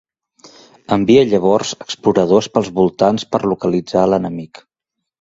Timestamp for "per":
3.37-3.45